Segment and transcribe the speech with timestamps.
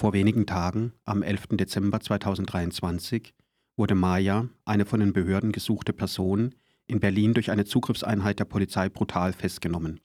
[0.00, 1.58] Vor wenigen Tagen, am 11.
[1.58, 3.34] Dezember 2023,
[3.76, 6.54] wurde Maya, eine von den Behörden gesuchte Person,
[6.86, 10.00] in Berlin durch eine Zugriffseinheit der Polizei brutal festgenommen.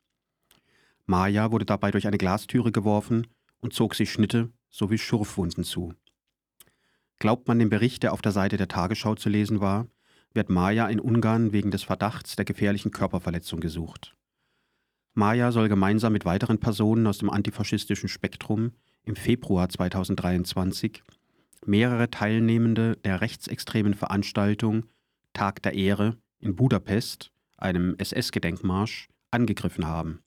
[1.06, 3.28] Maya wurde dabei durch eine Glastüre geworfen
[3.62, 5.94] und zog sich Schnitte sowie Schurfwunden zu.
[7.18, 9.88] Glaubt man dem Bericht, der auf der Seite der Tagesschau zu lesen war,
[10.34, 14.14] wird Maya in Ungarn wegen des Verdachts der gefährlichen Körperverletzung gesucht.
[15.14, 18.74] Maya soll gemeinsam mit weiteren Personen aus dem antifaschistischen Spektrum
[19.06, 21.04] im Februar 2023
[21.66, 24.86] mehrere Teilnehmende der rechtsextremen Veranstaltung
[25.34, 30.22] Tag der Ehre in Budapest, einem SS-Gedenkmarsch, angegriffen haben.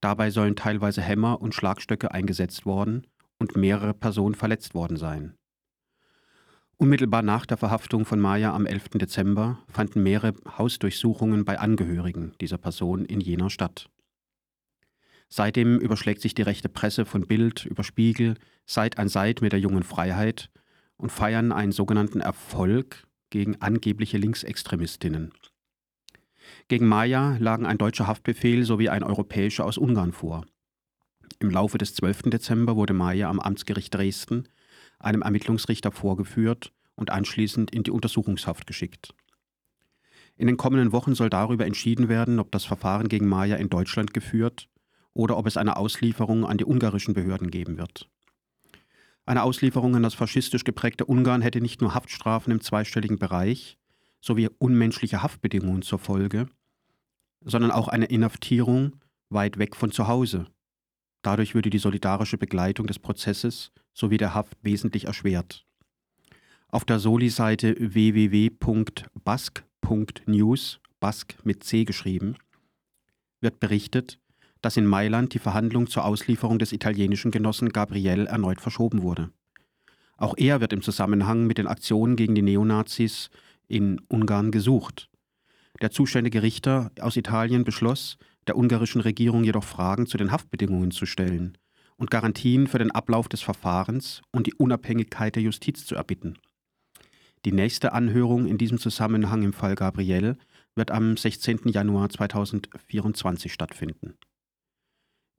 [0.00, 3.06] Dabei sollen teilweise Hämmer und Schlagstöcke eingesetzt worden
[3.38, 5.34] und mehrere Personen verletzt worden sein.
[6.76, 8.90] Unmittelbar nach der Verhaftung von Maya am 11.
[8.94, 13.88] Dezember fanden mehrere Hausdurchsuchungen bei Angehörigen dieser Person in jener Stadt.
[15.28, 19.60] Seitdem überschlägt sich die rechte Presse von Bild über Spiegel Seit an Seit mit der
[19.60, 20.50] jungen Freiheit
[20.96, 25.32] und feiern einen sogenannten Erfolg gegen angebliche Linksextremistinnen.
[26.68, 30.46] Gegen Maya lagen ein deutscher Haftbefehl sowie ein europäischer aus Ungarn vor.
[31.40, 32.30] Im Laufe des 12.
[32.30, 34.48] Dezember wurde Maya am Amtsgericht Dresden
[34.98, 39.14] einem Ermittlungsrichter vorgeführt und anschließend in die Untersuchungshaft geschickt.
[40.36, 44.14] In den kommenden Wochen soll darüber entschieden werden, ob das Verfahren gegen Maya in Deutschland
[44.14, 44.68] geführt
[45.14, 48.08] oder ob es eine Auslieferung an die ungarischen Behörden geben wird.
[49.26, 53.78] Eine Auslieferung an das faschistisch geprägte Ungarn hätte nicht nur Haftstrafen im zweistelligen Bereich
[54.20, 56.48] sowie unmenschliche Haftbedingungen zur Folge,
[57.42, 58.96] sondern auch eine Inhaftierung
[59.30, 60.46] weit weg von zu Hause.
[61.22, 65.64] Dadurch würde die solidarische Begleitung des Prozesses sowie der Haft wesentlich erschwert.
[66.68, 69.10] Auf der Soli-Seite www.bask.news,
[71.00, 72.36] Bask mit C geschrieben,
[73.40, 74.18] wird berichtet,
[74.64, 79.30] dass in Mailand die Verhandlung zur Auslieferung des italienischen Genossen Gabriel erneut verschoben wurde.
[80.16, 83.30] Auch er wird im Zusammenhang mit den Aktionen gegen die Neonazis
[83.68, 85.10] in Ungarn gesucht.
[85.82, 88.16] Der zuständige Richter aus Italien beschloss,
[88.46, 91.58] der ungarischen Regierung jedoch Fragen zu den Haftbedingungen zu stellen
[91.96, 96.38] und Garantien für den Ablauf des Verfahrens und die Unabhängigkeit der Justiz zu erbitten.
[97.44, 100.38] Die nächste Anhörung in diesem Zusammenhang im Fall Gabriel
[100.74, 101.60] wird am 16.
[101.66, 104.14] Januar 2024 stattfinden.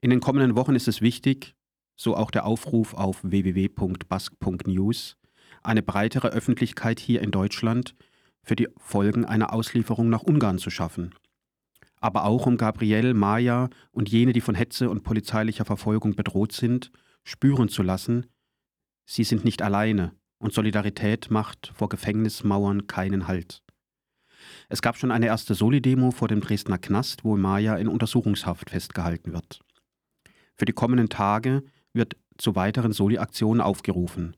[0.06, 1.56] In den kommenden Wochen ist es wichtig,
[1.96, 5.16] so auch der Aufruf auf www.bask.news,
[5.64, 7.96] eine breitere Öffentlichkeit hier in Deutschland
[8.40, 11.12] für die Folgen einer Auslieferung nach Ungarn zu schaffen.
[11.98, 16.92] Aber auch um Gabriel, Maya und jene, die von Hetze und polizeilicher Verfolgung bedroht sind,
[17.24, 18.26] spüren zu lassen,
[19.06, 23.64] sie sind nicht alleine und Solidarität macht vor Gefängnismauern keinen Halt.
[24.68, 29.32] Es gab schon eine erste Soli-Demo vor dem Dresdner Knast, wo Maya in Untersuchungshaft festgehalten
[29.32, 29.66] wird.
[30.56, 31.62] Für die kommenden Tage
[31.92, 34.36] wird zu weiteren Soli-Aktionen aufgerufen.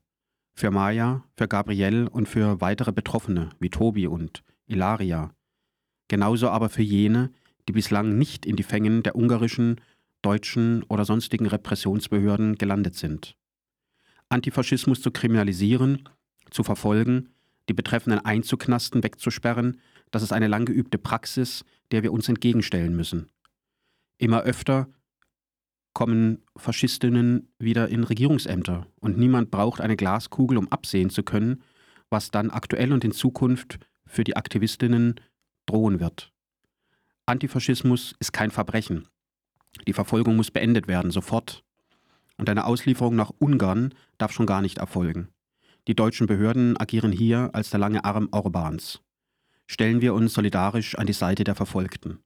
[0.54, 5.30] Für Maya, für Gabrielle und für weitere Betroffene wie Tobi und Ilaria.
[6.08, 7.30] Genauso aber für jene,
[7.68, 9.80] die bislang nicht in die Fängen der ungarischen,
[10.22, 13.36] deutschen oder sonstigen Repressionsbehörden gelandet sind.
[14.28, 16.08] Antifaschismus zu kriminalisieren,
[16.50, 17.28] zu verfolgen,
[17.68, 19.80] die Betreffenden einzuknasten, wegzusperren,
[20.10, 23.28] das ist eine lang geübte Praxis, der wir uns entgegenstellen müssen.
[24.16, 24.88] Immer öfter
[25.92, 31.62] kommen Faschistinnen wieder in Regierungsämter und niemand braucht eine Glaskugel, um absehen zu können,
[32.10, 35.20] was dann aktuell und in Zukunft für die Aktivistinnen
[35.66, 36.32] drohen wird.
[37.26, 39.08] Antifaschismus ist kein Verbrechen.
[39.86, 41.62] Die Verfolgung muss beendet werden, sofort.
[42.38, 45.28] Und eine Auslieferung nach Ungarn darf schon gar nicht erfolgen.
[45.88, 49.00] Die deutschen Behörden agieren hier als der lange Arm Orbans.
[49.66, 52.20] Stellen wir uns solidarisch an die Seite der Verfolgten.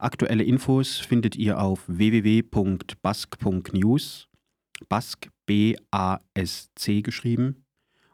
[0.00, 4.28] Aktuelle Infos findet ihr auf www.bask.news,
[4.88, 7.66] Bask B-A-S-C geschrieben,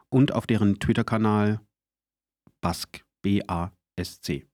[0.09, 1.61] und auf deren Twitter-Kanal
[2.59, 4.45] Bask B-A-S-C.